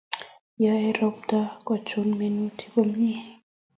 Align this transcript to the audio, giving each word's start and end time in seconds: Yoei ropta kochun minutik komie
Yoei 0.63 0.91
ropta 0.97 1.39
kochun 1.67 2.07
minutik 2.19 2.69
komie 2.73 3.19